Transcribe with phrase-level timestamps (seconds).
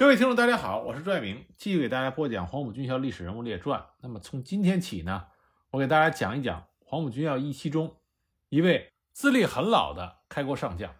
[0.00, 3.84] 各位听众，大家好，我是朱爱明，继续给大家播讲黄埔军校历史人物列传。
[4.00, 5.26] 那么从今天起呢，
[5.68, 8.00] 我给大家讲一讲黄埔军校一期中
[8.48, 10.96] 一位资历很老的开国上将。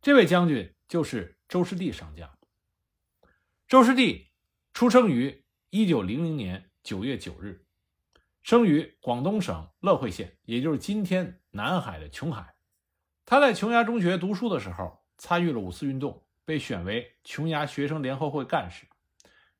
[0.00, 2.28] 这位将军就是周士第上将。
[3.68, 4.32] 周士第
[4.74, 7.64] 出生于一九零零年九月九日，
[8.42, 12.56] 生于广东省乐会县，也就是今天南海的琼海。
[13.24, 16.24] 他在琼崖中学读书的时候，参与了五四运动。
[16.44, 18.86] 被选为琼崖学生联合会干事。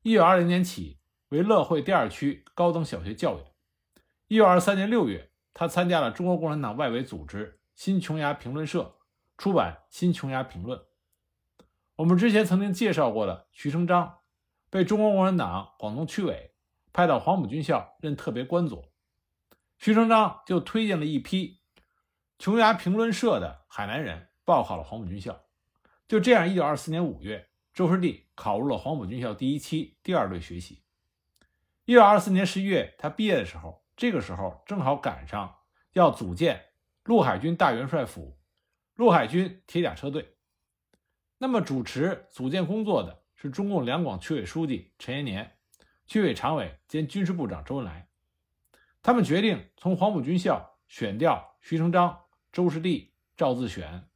[0.01, 0.99] 一九二零年起
[1.29, 3.45] 为乐会第二区高等小学教员。
[4.27, 8.95] 一九二三年六月，他参加了中国共产党外围组织新琼崖评论社，
[9.37, 10.79] 出版《新琼崖评论》。
[11.95, 14.19] 我们之前曾经介绍过的徐成章，
[14.69, 16.53] 被中国共产党广东区委
[16.91, 18.91] 派到黄埔军校任特别官佐。
[19.77, 21.61] 徐成章就推荐了一批
[22.39, 25.43] 琼崖评论社的海南人报考了黄埔军校。
[26.07, 30.83] 就这样，一九二四年五月，周士第考入了黄埔军校第一期第二队学习。
[31.85, 35.55] 一九二四年十一月，他毕业的时候，这个时候正好赶上
[35.93, 36.61] 要组建
[37.03, 38.37] 陆海军大元帅府
[38.95, 40.35] 陆海军铁甲车队。
[41.37, 45.57] 那么，主持组建工作的是中共两广区委书记陈延年、
[46.05, 48.07] 区委常委兼军事部长周恩来。
[49.01, 54.07] 他们决定从黄埔军校选调徐成章、周士第、赵自选、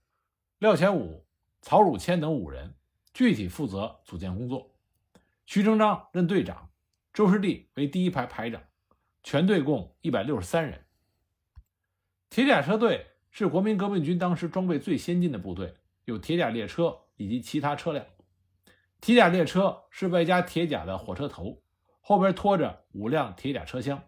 [0.59, 1.26] 廖乾武。
[1.61, 2.75] 曹汝谦等五人
[3.13, 4.75] 具体负责组建工作，
[5.45, 6.69] 徐成章任队长，
[7.13, 8.61] 周士第为第一排排长，
[9.23, 10.85] 全队共一百六十三人。
[12.29, 18.05] 铁甲车队是国民革命军当时装备最先进的部队，有铁甲列车以及其他车辆。
[19.01, 21.61] 铁甲列车是外加铁甲的火车头，
[22.01, 24.03] 后边拖着五辆铁甲车厢，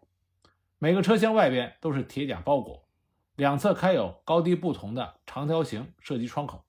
[0.77, 2.87] 每个车厢外边都是铁甲包裹，
[3.35, 6.65] 两侧开有高低不同的长条形射击窗口。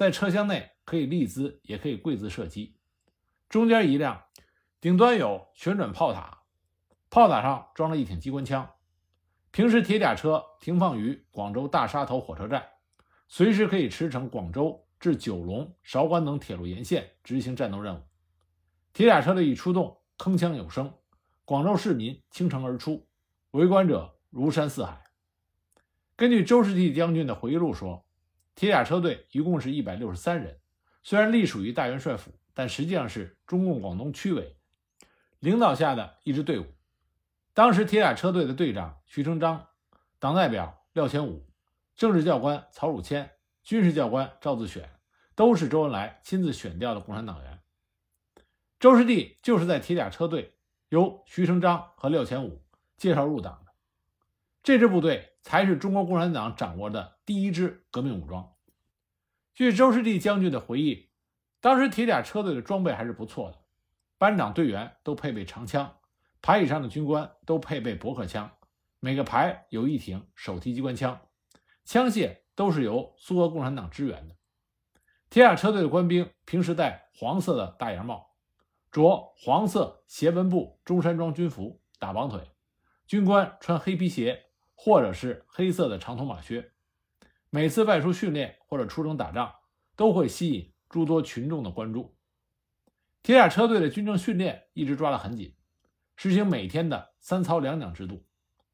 [0.00, 2.74] 在车厢内可以立姿，也可以跪姿射击。
[3.50, 4.24] 中间一辆，
[4.80, 6.44] 顶端有旋转炮塔，
[7.10, 8.66] 炮塔上装了一挺机关枪。
[9.50, 12.66] 平时铁甲车停放于广州大沙头火车站，
[13.28, 18.00] 随时可以驰骋广州至九龙、韶关等铁路沿线执行战斗任务。
[18.94, 20.94] 铁甲车的一出动，铿锵有声，
[21.44, 23.06] 广州市民倾城而出，
[23.50, 25.04] 围观者如山似海。
[26.16, 28.06] 根据周士第将军的回忆录说。
[28.60, 30.60] 铁甲车队一共是一百六十三人，
[31.02, 34.54] 虽然隶属于大元帅府，但实际上是中共广东区委
[35.38, 36.66] 领导下的一支队伍。
[37.54, 39.68] 当时铁甲车队的队长徐成章、
[40.18, 41.48] 党代表廖乾武、
[41.96, 43.30] 政治教官曹汝谦、
[43.62, 44.90] 军事教官赵自选，
[45.34, 47.60] 都是周恩来亲自选调的共产党员。
[48.78, 50.54] 周士第就是在铁甲车队
[50.90, 52.62] 由徐成章和廖乾武
[52.98, 53.72] 介绍入党的。
[54.62, 58.56] 这支部队才是中国共产党掌握的第一支革命武装。
[59.54, 61.10] 据周士第将军的回忆，
[61.60, 63.58] 当时铁甲车队的装备还是不错的，
[64.18, 66.00] 班长队员都配备长枪，
[66.42, 68.50] 排以上的军官都配备驳壳枪，
[68.98, 71.20] 每个排有一挺手提机关枪，
[71.84, 74.34] 枪械都是由苏俄共产党支援的。
[75.28, 78.34] 铁甲车队的官兵平时戴黄色的大檐帽，
[78.90, 82.50] 着黄色斜纹布中山装军服，打绑腿，
[83.06, 84.46] 军官穿黑皮鞋。
[84.82, 86.69] 或者是黑色的长筒马靴，
[87.50, 89.54] 每次外出训练或者出征打仗，
[89.96, 92.16] 都会吸引诸多群众的关注。
[93.22, 95.54] 铁甲车队的军政训练一直抓得很紧，
[96.16, 98.24] 实行每天的三操两讲制度。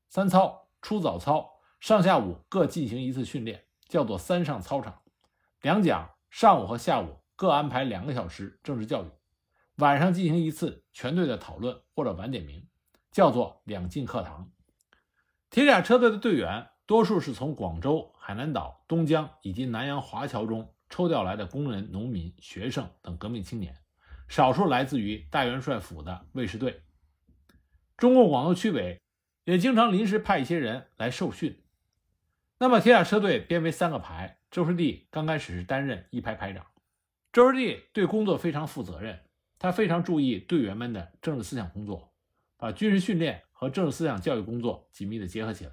[0.09, 1.51] 三操：出早操，
[1.81, 5.03] 上下午各进行一次训练，叫做三上操场；
[5.63, 9.11] 两讲：上午和下午各安排两个小时政治教育，
[9.77, 12.69] 晚上进行一次全队的讨论或者晚点名，
[13.11, 14.53] 叫做两进课堂。
[15.51, 23.75] 铁甲车队的队员多数是从广州、海南岛、东江以及南洋华侨中抽调来的工人、农民、学生等革命青年，
[24.29, 26.83] 少数来自于大元帅府的卫士队。
[27.97, 29.01] 中共广东区委
[29.45, 31.61] 也经常临时派一些人来受训。
[32.59, 36.65] 那么，铁甲车队编为三个排，周士第刚开始是担任一排排长。
[37.33, 39.21] 周士第对工作非常负责任，
[39.59, 42.13] 他非常注意队员们的政治思想工作，
[42.57, 43.43] 把军事训练。
[43.59, 45.73] 和政治思想教育工作紧密地结合起来，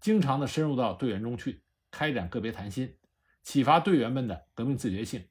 [0.00, 2.96] 经常的深入到队员中去，开展个别谈心，
[3.42, 5.24] 启发队员们的革命自觉性。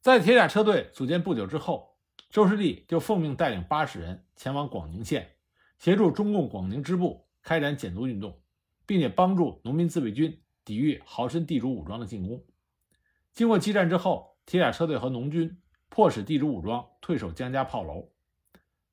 [0.00, 1.96] 在铁甲车队组建不久之后，
[2.30, 5.36] 周士第就奉命带领八十人前往广宁县，
[5.78, 8.40] 协助中共广宁支部开展减租运动，
[8.86, 12.44] 并且帮助农民自卫军抵御豪绅地主武装的进攻。
[13.32, 18.10] 经过激战之后，铁甲车队和农军迫使地主武装退守江家炮楼，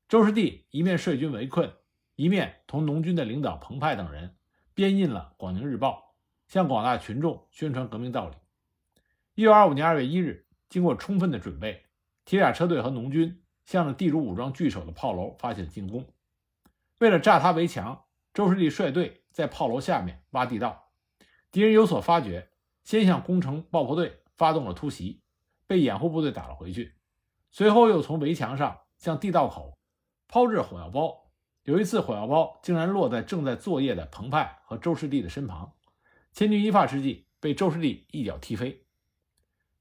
[0.08, 1.74] 周士第一面率军围困。
[2.18, 4.35] 一面同农军的领导彭湃等人
[4.76, 6.16] 编印了《广宁日报》，
[6.54, 8.36] 向广大群众宣传革命道理。
[9.34, 11.86] 一九二五年二月一日，经过充分的准备，
[12.26, 16.06] 铁甲车队和农军向着地主武装据守的炮楼发起了进攻。
[17.00, 20.92] 为了炸塌围墙，周士第率队在炮楼下面挖地道。
[21.52, 22.50] 敌人有所发觉，
[22.84, 25.22] 先向工程爆破队发动了突袭，
[25.68, 26.96] 被掩护部队打了回去。
[27.50, 29.78] 随后又从围墙上向地道口
[30.28, 31.25] 抛掷火药包。
[31.66, 35.74] 有一次，火药包竟然落在正在作业的彭湃和周师弟的身旁，
[36.32, 38.86] 千钧一发之际，被周师弟一脚踢飞。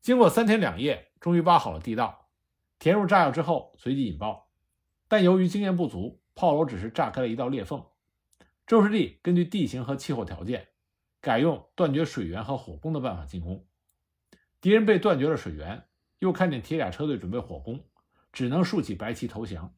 [0.01, 2.29] 经过三天两夜，终于挖好了地道，
[2.79, 4.49] 填入炸药之后，随即引爆。
[5.09, 7.85] 但由于经验不足，炮楼只是炸开了一道裂缝。
[8.67, 10.69] 周师弟根据地形和气候条件。
[11.21, 13.67] 改用断绝水源和火攻的办法进攻，
[14.61, 15.87] 敌人被断绝了水源，
[16.19, 17.83] 又看见铁甲车队准备火攻，
[18.31, 19.73] 只能竖起白旗投降。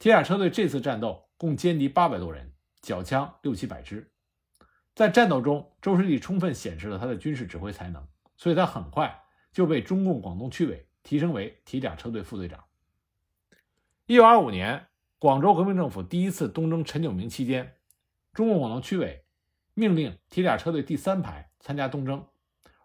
[0.00, 4.10] 铁甲车队这次战斗共歼敌八百多人，缴枪六七百支。
[4.94, 12.64] 在战斗中，周士第充分显示了他的军事指挥才能，所以他很快就被中共广东区委提升为铁甲车队副队长。
[14.06, 14.86] 一九二五年，
[15.18, 17.74] 广州革命政府第一次东征陈炯明期间，
[18.32, 19.26] 中共广东区委。
[19.74, 22.26] 命令铁甲车队第三排参加东征，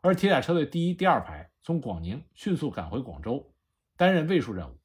[0.02, 3.54] 而铁甲车队第一、第二排从广宁迅速赶回广州，
[3.96, 4.78] 担任卫戍任务。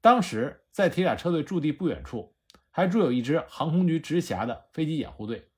[0.00, 2.34] 当时在铁甲车队驻地不远处，
[2.70, 5.50] 还驻有一支航空局直辖的飞机掩护队，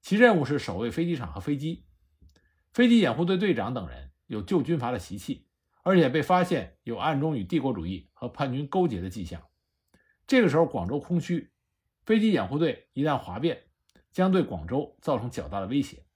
[0.00, 1.84] 其任务是守卫飞机场和飞机。
[2.72, 5.46] 飞机掩护队队长等人有旧军阀的习气，
[5.82, 9.42] 而且被发现有暗中与帝国主义和叛军勾结的迹象。
[10.26, 11.52] 这个时候，广州空虚，
[12.04, 13.62] 飞机掩护队一旦哗变。
[14.12, 16.06] 将对广州造成较大的威胁。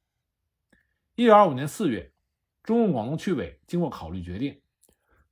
[1.17, 2.15] 一九二五年四月，
[2.63, 4.63] 中共广东区委经过考虑决定，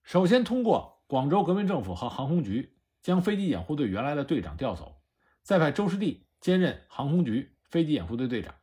[0.03, 5.01] 首先通过广州革命政府和航空局将飞机掩护队原来的队长调走，
[5.43, 8.55] 再派周士第兼任航空局飞机掩护队队长，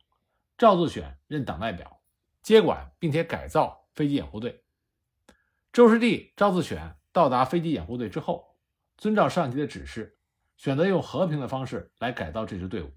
[0.56, 2.00] 赵自选任党代表，
[2.42, 4.62] 接管并且改造飞机掩护队。
[5.72, 8.56] 周士第、赵自选到达飞机掩护队之后，
[8.96, 10.16] 遵照上级的指示，
[10.56, 12.92] 选择用和平的方式来改造这支队伍。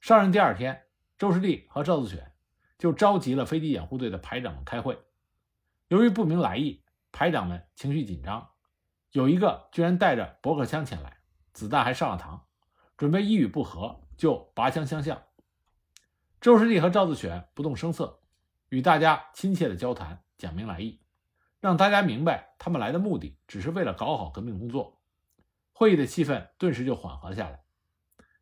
[0.00, 0.82] 上任第二天，
[1.16, 2.32] 周士第和赵自选
[2.78, 4.98] 就召集了飞机掩护队的排长们开会。
[5.86, 6.82] 由于不明来意，
[7.12, 8.50] 排长们情绪紧张，
[9.16, 11.16] 有一个居然带着驳壳枪前来，
[11.54, 12.38] 子弹还上了膛，
[12.98, 15.22] 准备一语不合就拔枪相向。
[16.38, 18.20] 周师弟和赵自选不动声色，
[18.68, 21.00] 与大家亲切的交谈，讲明来意，
[21.60, 25.00] 让大家明白他们来的目的只是为了搞好革命工作。
[25.72, 27.64] 会议的气氛顿时就缓和了下来。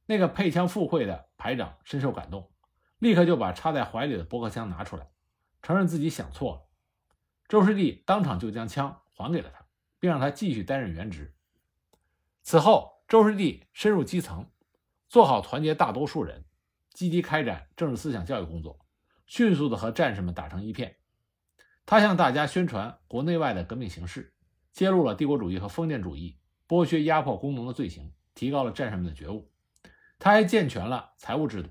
[0.06, 2.50] 那个配枪赴会的排长深受感动，
[2.98, 5.06] 立刻就把插在怀里的驳壳枪拿出来，
[5.62, 6.62] 承认自己想错了。
[7.46, 9.63] 周师弟当场就将枪还给了他，
[10.04, 11.34] 并让他继续担任原职。
[12.42, 14.50] 此后，周士第深入基层，
[15.08, 16.44] 做好团结大多数人，
[16.90, 18.84] 积极开展政治思想教育工作，
[19.24, 20.96] 迅速的和战士们打成一片。
[21.86, 24.34] 他向大家宣传国内外的革命形势，
[24.72, 29.50] 揭露了帝国主义和封建主义剥削压迫工农的罪行，提高了战士们的觉悟。
[30.18, 31.70] 他还健全了财务制度，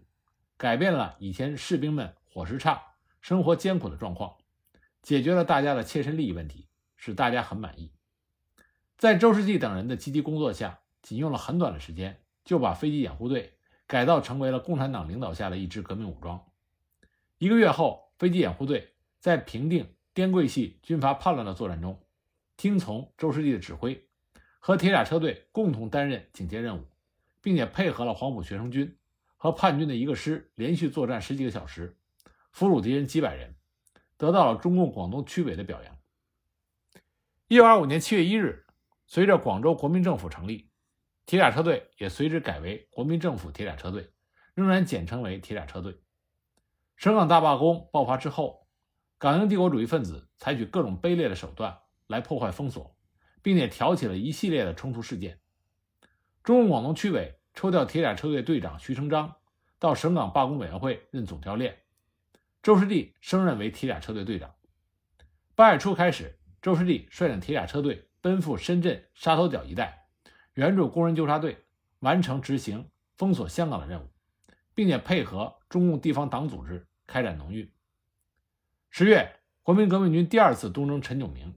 [0.58, 2.82] 改变了以前士兵们伙食差、
[3.22, 4.36] 生活艰苦的状况，
[5.04, 7.93] 解决了大家的切身利益问题，使大家很满意。
[9.04, 16.42] 在周士第等人的积极工作下，仅用了很短的时间，就把飞机掩护队改造成为了共产党领导下的一支革命武装。
[17.38, 22.02] 一个月后，飞机掩护队在平定滇桂系军阀叛乱的作战中，
[22.56, 24.08] 听从周士第的指挥，
[24.62, 26.86] 和铁甲车队共同担任警戒任务。
[27.42, 28.98] 并且配合了黄埔学生军
[29.36, 31.98] 和叛军的一个师，连续作战十几个小时，
[32.54, 33.56] 俘虏敌人几百人，
[34.16, 35.98] 得到了中共广东区委的表扬。
[37.50, 38.63] 一九二五年七月一日，
[39.06, 40.70] 随着广州国民政府成立，
[41.26, 44.12] 铁甲车队也随之改为国民政府铁甲车队，
[44.54, 46.00] 仍然简称为铁甲车队。
[46.96, 48.68] 省港大罢工爆发之后，
[49.18, 52.96] 港英帝国主义分子采取各种卑劣的手段来破坏封锁，
[53.42, 55.40] 并且挑起了一系列的冲突事件。
[56.44, 59.36] 中共广东区委抽调铁甲车队队长徐成章
[59.80, 61.84] 到省港罢工委员会任总教练，
[62.62, 64.54] 周士第升任为铁甲车队队长。
[65.56, 70.08] 八月初开始，周士第率领铁甲车队奔赴深圳沙头角一带，
[70.54, 71.66] 援助工人纠察队
[72.00, 74.08] 完成执行封锁香港的任务，
[74.74, 77.70] 并且配合中共地方党组织开展农运。
[78.90, 81.54] 十月，国民革命军第二次东征陈炯明，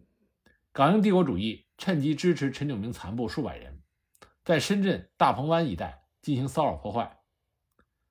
[0.72, 3.80] 港英帝国主义趁机支持陈炯明残部数百人。
[4.44, 7.20] 在深圳大鹏湾一带进行骚扰破坏。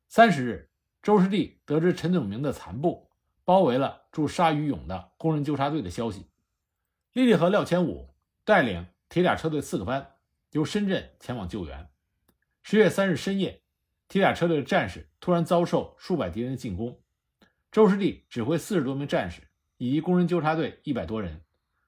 [0.08, 0.70] 三十日，
[1.02, 3.10] 周士第得知陈炯明的残部
[3.44, 6.30] 包围了驻鲨鱼涌的工人纠察队的消息，
[7.12, 8.15] 立立和廖千武
[8.46, 10.14] 带领铁甲车队四个班
[10.52, 11.90] 由深圳前往救援。
[12.62, 13.64] 十月三日深夜，
[14.08, 17.02] 铁甲车队的战士突然遭受数百敌人的进攻，
[17.72, 21.44] 周士第指挥四十多名战士以及工人纠察队一百多人，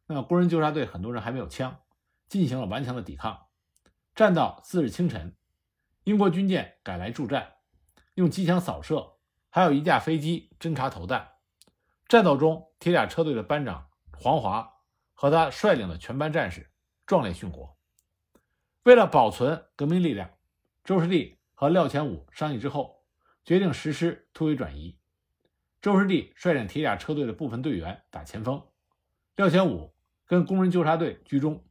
[0.07, 1.79] 那么工人纠察队很多人还没有枪，
[2.27, 3.45] 进行了顽强的抵抗。
[4.15, 5.35] 战到次日清晨，
[6.05, 7.53] 英国军舰赶来助战，
[8.15, 9.17] 用机枪扫射，
[9.51, 11.33] 还有一架飞机侦察投弹。
[12.07, 14.76] 战斗中，铁甲车队的班长黄华
[15.19, 16.69] 和他率领的全班战士
[17.07, 17.75] 壮烈殉国。
[18.83, 20.29] 为了保存革命力量，
[20.83, 23.03] 周士第和廖乾武商议之后，
[23.43, 24.99] 决定实施突围转移。
[25.81, 28.63] 周士第率领铁甲车队的部分队员打前锋，
[29.35, 29.95] 廖乾武
[30.27, 31.65] 跟工人纠察队居中，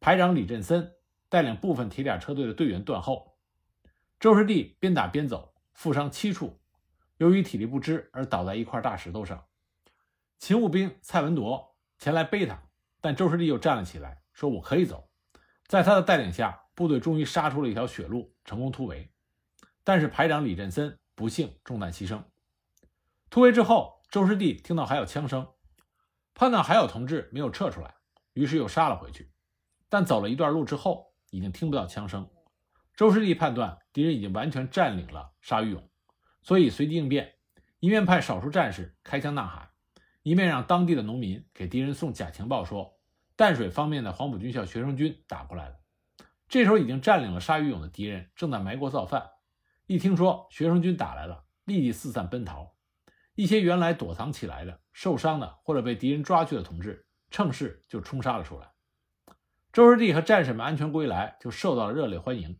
[0.00, 0.94] 排长李振森
[1.28, 3.36] 带领部分铁甲车队的队员断后。
[4.18, 6.58] 周士第边打边走，负伤七处，
[7.18, 9.46] 由于体力不支而倒在一块大石头上。
[10.38, 12.69] 勤务兵蔡文铎前来背他，
[13.00, 15.08] 但周士第又站了起来，说：“我可以走。”
[15.66, 19.10] 在他的带领下，部队终于杀出了一条血路，成功突围。
[19.84, 22.22] 但是排长李振森不幸中弹牺牲。
[23.30, 25.48] 突围之后，周士第听到还有枪声，
[26.34, 27.94] 判断还有同志没有撤出来，
[28.32, 29.30] 于是又杀了回去。
[29.88, 32.28] 但走了一段路之后，已经听不到枪声。
[32.94, 35.88] 周士第判断敌人已经完全占领了鲨鱼涌，
[36.42, 37.36] 所以随机应变，
[37.78, 39.69] 一面派少数战士开枪呐喊。
[40.22, 42.98] 一面让当地的农民给敌人送假情报，说
[43.36, 45.76] 淡水方面的黄埔军校学生军打过来了。
[46.46, 49.30] 这时候已经占领了鲨鱼涌的敌人正在埋锅造饭，
[49.86, 52.74] 一听说学生军打来了，立即四散奔逃。
[53.34, 58.68] 一些原来躲藏起来的、受伤的或者被敌人抓去的同志，趁势就冲杀了出来。
[59.72, 62.58] 周士第和战士们安全归来，就受到了热烈欢迎。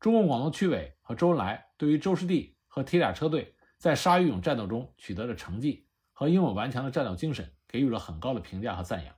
[0.00, 5.85] 中共广东区委和周恩来对于周士第和铁甲车队在鲨鱼涌战斗中取得的成绩。
[6.18, 9.14] 和英勇顽强的战斗精神给予了很高的评价和赞扬。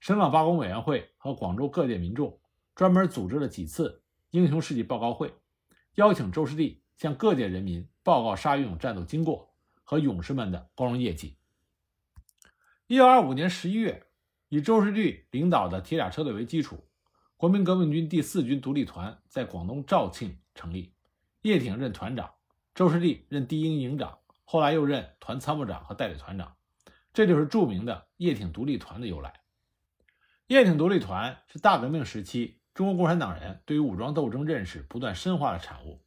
[0.00, 2.40] 省港罢工委员会和广州各界民众
[2.74, 5.32] 专门组织了几次英雄事迹报告会，
[5.94, 9.54] 邀请周士第向各界人民报告沙峪涌战斗经过
[9.84, 11.36] 和勇士们的光荣业绩。
[12.88, 14.08] 一九二五年十一月，
[14.48, 16.88] 以周士第领导的铁甲车队为基础，
[17.36, 20.92] 国民革命军第四军独立团在广东肇庆成立，
[21.42, 22.34] 叶挺任团长，
[22.74, 24.18] 周士第任第一营营长。
[24.48, 26.56] 后来又任团参谋长和代理团长，
[27.12, 29.40] 这就是著名的叶挺独立团的由来。
[30.46, 36.04] 叶挺独立团是大革命时期中国共产党人对于武装斗争认识不断深化的产物。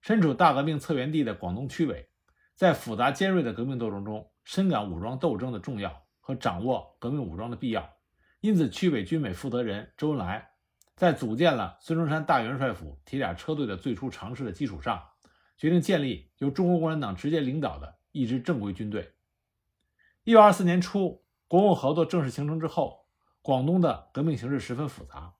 [0.00, 2.10] 身处大革命策源地的广东区委，
[2.56, 7.88] 在复杂尖锐的革命斗争中深感武装斗争的重要和掌握革命武装的必要，
[8.40, 10.50] 因此区委军委负责人周恩来
[10.96, 15.00] 在组建了孙中山大元帅府铁甲车队的最初尝试的基础上。
[15.58, 19.12] 决定建立由中国共产党直接领导的一支正规军队。
[20.22, 23.06] 一九二四年初，国共合作正式形成之后，
[23.42, 25.34] 广东的革命形势十分复杂。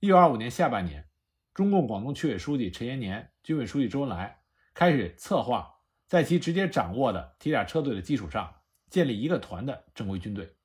[0.00, 1.06] 一九二五年下半年，
[1.52, 4.40] 中共广东区委书记陈延年、军委书记周恩来
[4.72, 5.70] 开始策划，
[6.06, 8.54] 在其直接掌握的铁甲车队的基础上，
[8.88, 10.56] 建立一个团的正规军队。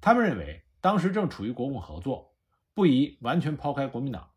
[0.00, 2.36] 他们认为，当时正处于国共合作，
[2.74, 4.30] 不宜完全抛开国民党，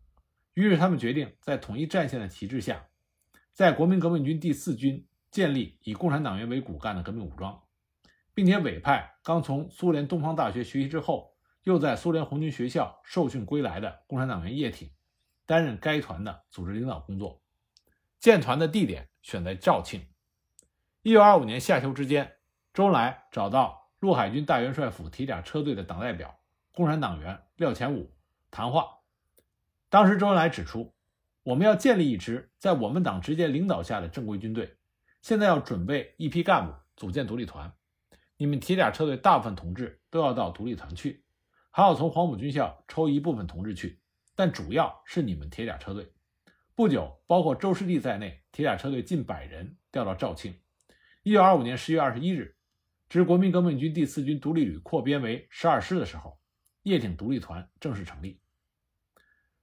[0.55, 2.88] 于是他们决定在统一战线的旗帜下。
[3.57, 7.59] 在国民革命军第四军建立以共产党员为骨干的革命武装，
[8.35, 11.33] 并且委派刚从苏联东方大学学习之后，
[11.63, 14.91] 又在苏联红军学校受训归来的共产党员叶挺
[15.47, 17.41] 担任该团的组织领导工作。
[18.19, 20.05] 建团的地点选在肇庆。
[21.01, 22.33] 一九二五年夏秋之间，
[22.75, 26.39] 周恩来找到陆海军大元帅府铁甲车队的党代表、
[26.71, 28.13] 共产党员廖乾武
[28.51, 28.99] 谈话。
[29.89, 30.93] 当时周恩来指出。
[31.47, 34.75] 我们要建立一支在我们党直接领导下的正规军队，
[35.21, 37.73] 现在要准备一批干部组建独立团。
[38.35, 41.23] 你们铁甲车队大部分同志都要到独立团去，
[41.71, 44.01] 还要从黄埔军校抽一部分同志去，
[44.35, 46.11] 但主要是你们铁甲车队。
[46.75, 50.53] 不久，包括周士第在内，铁甲车队近百人调到肇庆。
[51.23, 52.57] 一九二五年十月二十一日，
[53.07, 56.37] 值国民革命军第四军独立旅扩编为十二师的时候，
[56.83, 58.41] 叶挺独立团正式成立。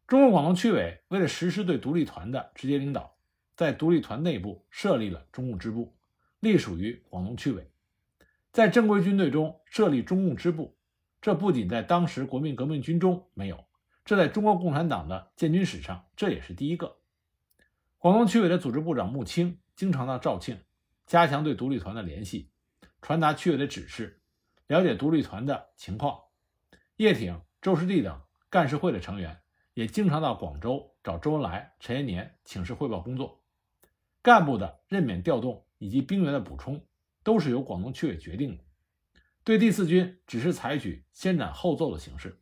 [0.06, 3.16] 中共广东区委为了实施对独立团的直接领导，
[3.56, 5.94] 在独立团内部设立了中共支部，
[6.40, 7.70] 隶属于广东区委。
[8.52, 10.76] 在正规军队中设立中共支部，
[11.22, 13.64] 这不仅在当时国民革命军中没有，
[14.04, 16.98] 这在中国共产党的建军史上这也是第一个。
[17.96, 20.60] 广东区委的组织部长穆青经常到肇庆，
[21.06, 22.50] 加强对独立团的联系，
[23.00, 24.20] 传达区委的指示，
[24.66, 26.20] 了解独立团的情况。
[26.96, 28.20] 叶挺、周士第等
[28.50, 29.40] 干事会的成员。
[29.74, 33.42] 也经常到广州找周恩来、陈延年请示汇报工作，
[34.22, 36.86] 干部的任免调动以及兵员的补充，
[37.22, 38.64] 都是由广东区委决定的。
[39.42, 42.40] 对第四军只是采取先斩后奏的形式。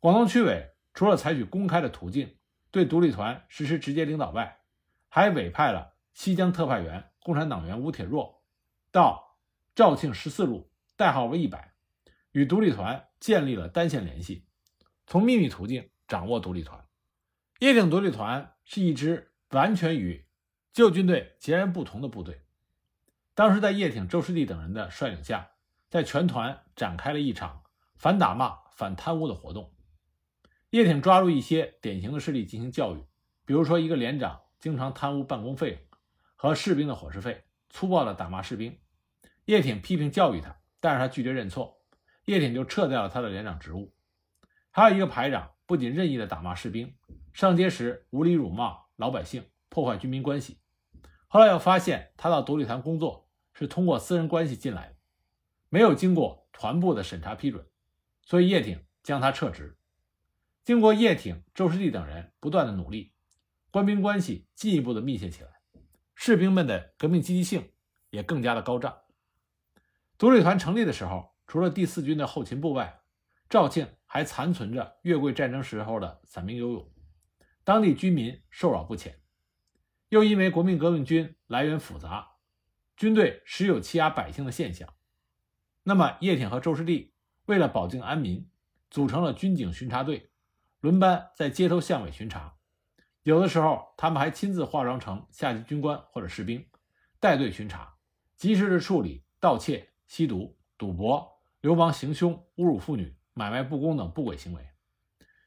[0.00, 2.36] 广东区委除了采取公开的途径
[2.70, 4.60] 对独立团实施直接领导外，
[5.08, 8.42] 还委派了西江特派员共产党员吴铁若
[8.90, 9.38] 到
[9.74, 11.72] 肇庆十四路，代号为一百，
[12.32, 14.44] 与独立团建立了单线联系，
[15.06, 16.86] 从秘密途径掌握独立团。
[17.60, 20.26] 叶挺独立团是一支完全与
[20.70, 22.42] 旧军队截然不同的部队。
[23.32, 25.52] 当时在叶挺、周士第等人的率领下，
[25.88, 27.62] 在全团展开了一场
[27.96, 29.74] 反打骂、反贪污的活动。
[30.68, 33.02] 叶挺抓住一些典型的事例进行教育，
[33.46, 35.88] 比如说一个连长经常贪污办公费
[36.36, 38.78] 和士兵的伙食费，粗暴地打骂士兵。
[39.46, 41.82] 叶挺批评教育他，但是他拒绝认错，
[42.26, 43.94] 叶挺就撤掉了他的连长职务。
[44.70, 46.94] 还有一个排长不仅任意的打骂士兵，
[47.32, 50.58] 上街时无理辱骂老百姓，破坏军民关系。
[51.28, 54.96] 后来又发现他到独立团工作是通过私人关系进来的，
[55.70, 57.66] 没有经过团部的审查批准，
[58.20, 59.78] 所以叶挺将他撤职。
[60.62, 63.14] 经过叶挺、周士第等人不断的努力，
[63.70, 65.48] 官兵关系进一步的密切起来，
[66.14, 67.70] 士兵们的革命积极性
[68.10, 68.94] 也更加的高涨。
[70.18, 73.00] 独立团成立的时候，除了第四军的后勤部外，
[73.48, 76.92] 肇庆还残存着越桂战争时候的散兵游勇，
[77.64, 79.22] 当地居民受扰不浅。
[80.10, 82.32] 又因为国民革命军来源复杂，
[82.94, 84.92] 军队时有欺压百姓的现象，
[85.84, 87.14] 那么叶挺和周士第
[87.46, 88.46] 为了保境安民，
[88.90, 90.30] 组成了军警巡查队，
[90.80, 92.58] 轮班在街头巷尾巡查。
[93.22, 96.68] 有的时候，他们还亲自化妆成下级军官或者士兵，
[97.18, 97.94] 带队巡查，
[98.36, 101.26] 及时的处理盗窃、吸毒、赌博、
[101.62, 104.68] 流氓行凶、侮辱妇女、买卖不公等不轨行为。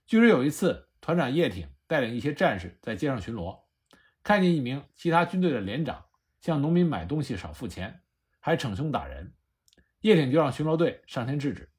[0.06, 3.64] 据说有一次，团长叶挺带领一些战士在街上巡逻。
[4.24, 6.06] 看见一名其他军队的连长
[6.42, 8.02] 向农民买东西少付钱，
[8.40, 9.34] 还逞凶打人，
[10.02, 11.72] 叶挺就让巡逻队上前制止。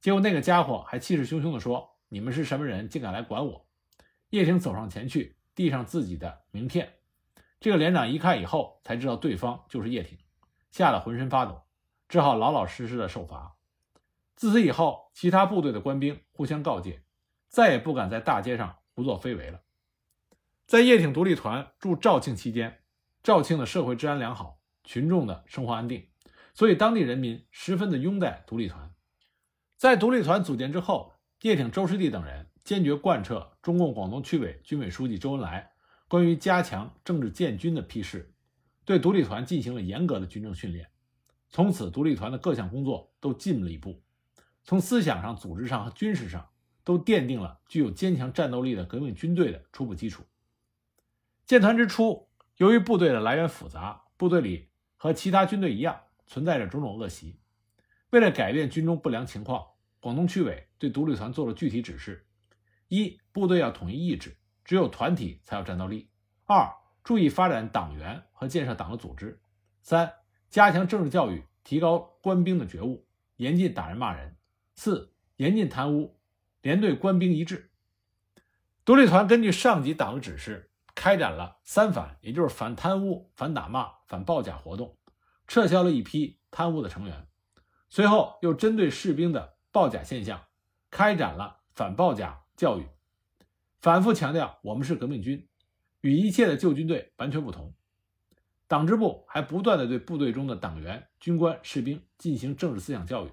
[0.00, 3.66] 结果那个家伙还气势汹汹地说：“你们是什么人，竟敢来管我？”
[4.30, 6.94] 叶挺走上前去，递上自己的名片。
[7.60, 10.18] 这个连长一看以后，才知道对方就是叶挺，
[10.70, 11.62] 吓得浑身发抖，
[12.08, 13.56] 只好老老实实的受罚。
[14.42, 17.04] 自此以后，其他部队的官兵互相告诫，
[17.48, 19.62] 再也不敢在大街上胡作非为了。
[20.66, 22.80] 在叶挺独立团驻肇庆期间，
[23.22, 26.08] 肇庆的社会治安良好，群众的生活安定，
[26.54, 28.92] 所以当地人民十分的拥戴独立团。
[29.76, 31.12] 在独立团组建之后，
[31.42, 35.70] 叶挺、周士第等人坚决贯彻中共广东区委军委书记周恩来
[36.08, 38.34] 关于加强政治建军的批示，
[38.84, 40.88] 对独立团进行了严格的军政训练。
[41.48, 44.02] 从此，独立团的各项工作都进了一步，
[44.64, 46.48] 从思想上、组织上和军事上
[46.84, 50.24] 都奠定了具有坚强战斗力的革命军队的初步基础。
[51.44, 57.40] 建团之初，由于部队的来源复杂，部队里和其他军队一样存在着种种恶习。
[58.10, 59.66] 为了改变军中不良情况，
[60.00, 62.26] 广东区委对独立团做了具体指示：
[62.88, 66.08] 一、部队要统一意志，只有团体才有战斗力；
[66.44, 66.70] 二、
[67.02, 69.38] 注意发展党员和建设党的组织；
[69.82, 70.12] 三、
[70.48, 74.36] 加强政治教育，提高官兵的觉悟，严禁打人骂人；
[74.74, 76.18] 四、严禁贪污，
[76.60, 77.70] 连队官兵一致。
[78.84, 80.68] 独立团根据上级党的指示。
[80.94, 84.98] 开展了三反，也就是反贪污、反打骂、反报假活动，
[85.48, 87.26] 撤销了一批贪污的成员。
[87.88, 90.44] 随后又针对士兵的报假现象，
[90.90, 92.86] 开展了反报假教育，
[93.80, 95.48] 反复强调我们是革命军，
[96.02, 97.74] 与一切的旧军队完全不同。
[98.68, 103.30] 党支部还不断的对部队中的党员、军官、士兵进行政治思想教育。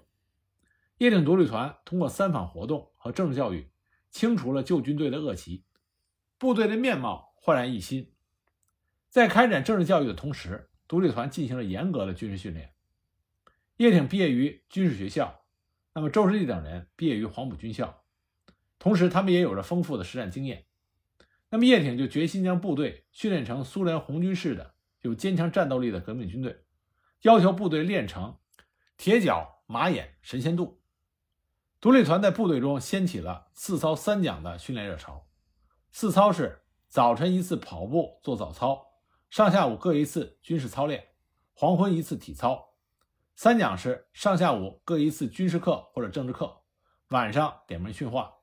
[1.00, 3.72] 叶挺独立团通过三反活动和政治教育，
[4.12, 5.66] 清除了旧军队的恶习，
[6.38, 7.28] 部队的面貌。
[7.42, 8.14] 焕然一新，
[9.10, 12.76] 在开展政治教育的同时，独立团进行了严格的军事训练。
[13.78, 15.46] 叶挺毕业于军事学校，
[15.94, 18.04] 那么周士第等人毕业于黄埔军校，
[18.78, 20.66] 同时他们也有着丰富的实战经验。
[21.50, 26.66] 那么叶挺就决心将部队训练成苏联红军式的有坚强战斗力的革命军队，
[27.22, 28.38] 要求部队练成
[28.98, 30.79] 铁脚马眼神仙肚。
[31.82, 35.28] 独立团在部队中掀起了四操三讲的训练热潮。
[35.92, 36.64] 四操是。
[36.90, 38.84] 早晨一次跑步做早操，
[39.30, 41.10] 上下午各一次军事操练，
[41.54, 42.74] 黄昏一次体操。
[43.36, 46.64] 三讲是上下午各一次军事课或者政治课，
[47.10, 48.34] 晚上点名训话。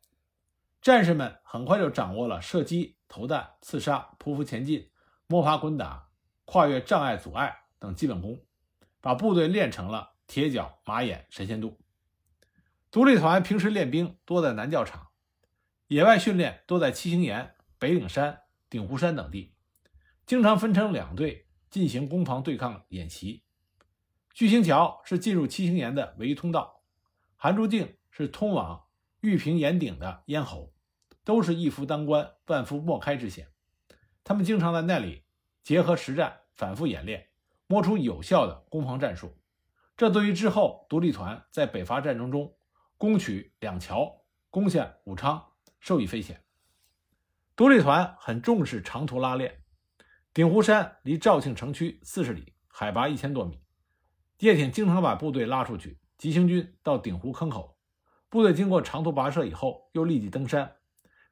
[0.81, 4.93] 战士们很快就掌握了射击、投弹、刺杀、匍匐前进、
[5.27, 6.07] 摸爬滚打、
[6.45, 8.39] 跨越障碍阻碍等基本功，
[9.01, 11.77] 把部队练成了铁脚马眼神仙渡。
[12.97, 15.09] 独立团平时练兵多在南教场，
[15.89, 17.55] 野外训练多在七星岩。
[17.79, 19.53] 北岭山、鼎湖山等地，
[20.25, 23.45] 经常分成两队进行攻防对抗演习。
[24.33, 26.81] 巨星桥是进入七星岩的唯一通道，
[27.37, 28.87] 韩竹径是通往
[29.21, 30.73] 玉屏岩顶的咽喉，
[31.23, 33.49] 都是一夫当关、万夫莫开之险。
[34.25, 35.25] 他们经常在那里
[35.63, 37.29] 结合实战，反复演练，
[37.67, 39.37] 摸出有效的攻防战术。
[39.99, 42.57] 这对于之后独立团在北伐战争中
[42.99, 46.43] 攻取两桥，攻陷武昌，受益匪浅。
[47.55, 49.63] 独立团很重视长途拉练。
[50.33, 53.61] 鼎湖山离肇庆城区四十里，海拔一千多米。
[54.39, 57.79] 叶挺经常把部队拉出去，急行军到鼎湖坑口，
[58.31, 60.77] 部队经过长途跋涉以后，又立即登山。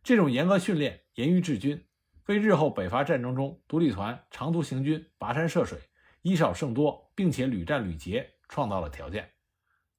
[0.03, 1.87] 这种严格训练，严于治军，
[2.27, 5.79] 为日后北伐战争中独立团长途行军、跋山涉水、
[6.21, 9.34] 以少胜多，并且屡战屡捷创造了条件。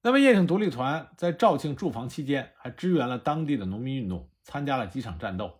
[0.06, 5.58] 那么，叶挺独立团在肇庆驻防期间，还支援了当地的农民运动，参加了几场战斗。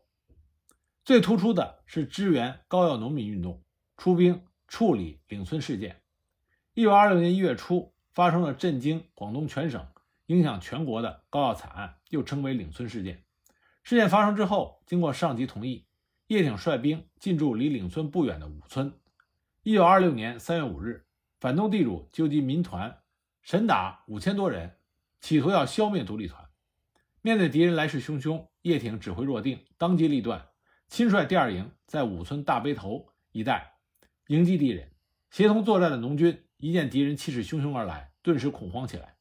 [1.05, 3.61] 最突出的是支援高要农民运动，
[3.97, 6.01] 出兵处理岭村事件。
[6.75, 9.85] 一九二六年一月初，发生了震惊广东全省、
[10.27, 13.25] 影响全国的高要惨案，又称为岭村事件。
[13.83, 15.87] 事件发生之后，经过上级同意，
[16.29, 18.95] 叶挺率兵进驻离岭村不远的武村。
[19.65, 21.05] 一九二六年三月五日，
[21.41, 22.97] 反动地主纠集民团，
[23.47, 24.77] 神打五千多人，
[25.21, 26.51] 企图要消灭独立团。
[27.23, 30.49] 面对敌人来势汹汹，叶挺指挥若定，当机立断。
[30.89, 33.75] 亲率第二营在五村大背头一带
[34.27, 34.91] 迎击敌人，
[35.31, 39.15] 协同作战的农军一见敌人气势汹汹而来，顿时恐慌起来。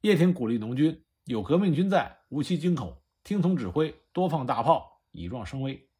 [0.00, 5.90] 叶挺鼓励农军：“有革命军在，无需惊恐，听从指挥，多放大炮，以壮声威。”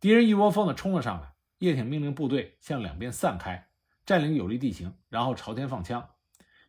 [0.00, 3.68] 敌人一窝蜂地冲了上来，叶挺命令部队向两边散开，
[4.04, 6.10] 占领有利地形，然后朝天放枪。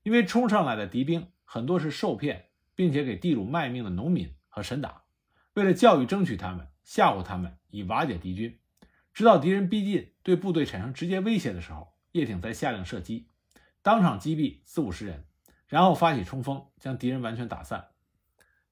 [0.08, 5.04] 因为冲上来的敌兵很多是受骗并且给地主卖命的农民和神打，
[5.54, 6.65] 为了教育争取他们。
[6.86, 8.58] 吓唬他们，以瓦解敌军。
[9.13, 13.28] 直到敌人逼近，对部队产生直接威胁的时候，叶挺才下令射击，
[13.82, 15.26] 当场击毙四五十人，
[15.67, 17.89] 然后发起冲锋，将敌人完全打散。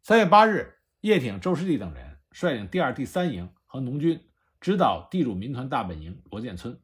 [0.01, 4.23] 三月八日，叶挺、周师弟等人率领第二、第三营和农军
[4.61, 6.79] 直捣地主民团大本营罗建村。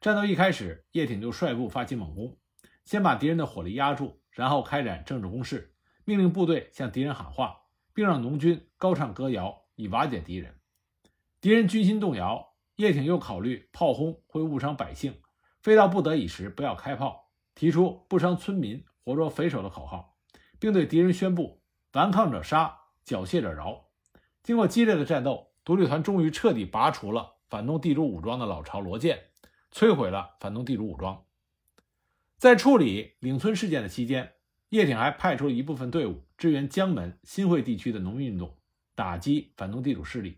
[0.00, 2.36] 战斗一开始，叶挺就率部发起猛攻，
[2.84, 10.60] 先把敌人的火力压住，然后开展政治攻势，命令部队向敌人喊话，并让农军高唱歌谣，以瓦解敌人。
[11.40, 15.20] 敌人军心动摇，叶挺又考虑炮轰会误伤百姓，
[15.62, 20.16] 非到不得已时不要开炮，提出不伤村民、活捉匪首的口号，
[20.58, 23.86] 并对敌人宣布“顽抗者杀，缴械者饶”。
[24.42, 29.30] 经过激烈的战斗，独立团终于彻底拔除了反动地主武装的老巢罗建，
[29.72, 31.24] 摧毁了反动地主武装。
[32.44, 34.34] 在处理岭村事件的期间，
[34.68, 38.58] 叶挺还派出了一部分队伍支援江门、新会地区的农民运动，
[38.94, 40.36] 打击反动地主势力。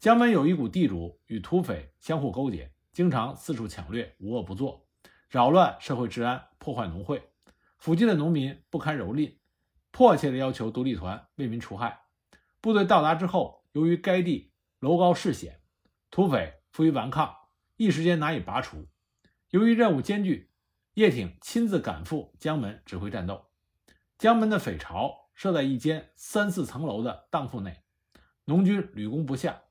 [0.00, 4.88] 江门有一股地主与土匪相互勾结，经常四处抢掠，无恶不作，
[5.28, 7.22] 扰乱社会治安，破坏农会。
[7.78, 9.34] 附近的农民不堪蹂躏，
[9.92, 12.00] 迫切地要求独立团为民除害。
[12.60, 15.60] 部队到达之后，由于该地楼高势险，
[16.10, 17.32] 土匪负隅顽抗，
[17.76, 18.88] 一时间难以拔除。
[19.50, 20.48] 由于任务艰巨，
[20.94, 23.46] 叶挺亲自赶赴江门指挥战斗。
[24.18, 27.82] 江门的匪巢设在一间三四层楼的当铺内，
[28.44, 29.62] 农军屡攻不下。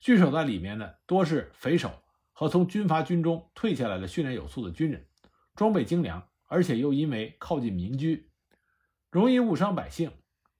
[0.00, 5.06] 据守在里面的多是匪首和从军阀军中退下来的训练有素的军人，
[5.54, 8.30] 装备精良，而且又因为靠近民居，
[9.10, 10.10] 容易误伤百姓。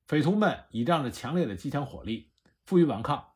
[0.07, 2.31] 匪徒们倚仗着强烈的机枪火力，
[2.64, 3.33] 负隅顽抗。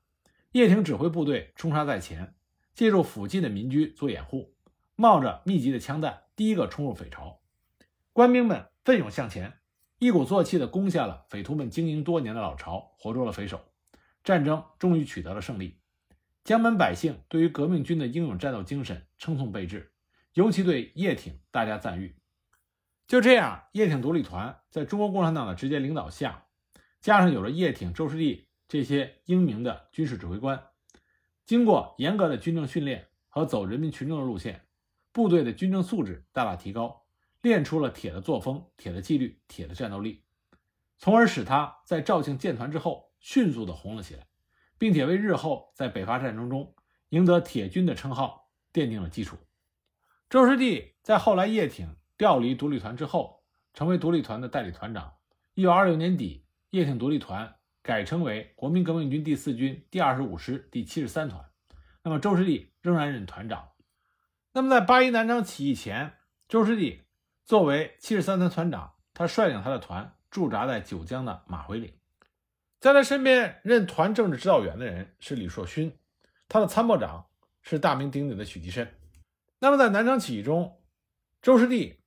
[0.52, 2.36] 叶挺指挥部队冲杀在前，
[2.72, 4.54] 借助附近的民居做掩护，
[4.94, 7.40] 冒着密集的枪弹，第一个冲入匪巢。
[8.12, 9.58] 官兵们奋勇向前，
[9.98, 13.60] 一鼓作气地攻下了匪徒们经营多年的老巢，活捉了匪首。
[14.22, 15.80] 战争终于取得了胜利。
[16.44, 19.92] 江门百姓对于革命军的英勇战斗精神称颂备至，
[20.34, 22.14] 尤其对叶挺大加赞誉。
[23.08, 26.46] 就这样，叶挺独立团在中国共产党的直接领导下，
[27.00, 30.62] 加上有了叶挺、周师弟这些英明的军事指挥官，
[31.44, 34.67] 经过严格的军政训练和走人民群众的路线，
[35.12, 37.04] 部队的军政素质大大提高，
[37.42, 40.24] 练出了铁的作风、铁的纪律、铁的战斗力，
[40.96, 44.26] 从而使他在肇庆建团之后迅速的红了起来。
[44.80, 46.72] 并且为日后在北伐战争中
[47.08, 49.36] 赢得“铁军”的称号奠定了基础。
[50.30, 53.42] 周师弟在后来叶挺调离独立团之后，
[53.74, 55.16] 成为独立团的代理团长。
[55.54, 61.44] 一九二六年底，叶挺独立团改称为国民革命军第四军第二十五师第七十三团。
[62.04, 63.68] 那么周师弟仍然任团长。
[64.58, 66.14] 那么在八一南昌起义前，
[66.48, 67.04] 周师弟
[67.44, 71.92] 作为七十三团团长，他率领他的团驻扎在九江的马回岭。
[72.80, 75.96] 在他身边任团政治指导员的人是李硕勋，
[76.48, 77.24] 他的参谋长
[77.62, 78.92] 是大名鼎鼎的许继深。
[79.60, 80.80] 那么在南昌起义中，
[81.40, 82.00] 周师弟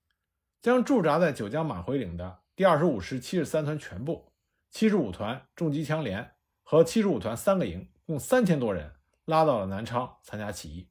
[0.61, 4.29] 将驻扎在九江马回岭的第二十五师七十三团全部、
[4.69, 6.29] 七十五团重机枪连
[6.63, 8.91] 和七十五团三个营，共三千多人
[9.23, 10.89] 拉到了南昌参加起义，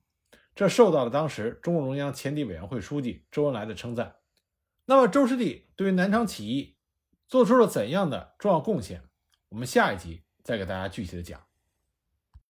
[0.55, 4.17] 这受到了当时中共中央前敌委员会书记周恩来的称赞。
[4.85, 6.77] 那么周师弟对于南昌起义
[7.29, 9.03] 做出了怎样的重要贡献？
[9.49, 11.50] 我们下一集再给大家具体的讲。